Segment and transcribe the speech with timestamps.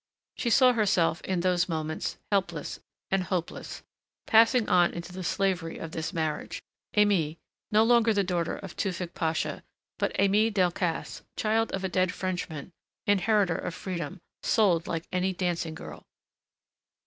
[0.35, 2.79] She saw herself, in those moments, helpless,
[3.11, 3.83] and hopeless,
[4.25, 6.63] passing on into the slavery of this marriage
[6.97, 7.37] Aimée,
[7.71, 9.63] no longer the daughter of Tewfick Pasha,
[9.99, 12.71] but Aimée Delcassé, child of a dead Frenchman,
[13.05, 16.07] inheritor of freedom, sold like any dancing girl....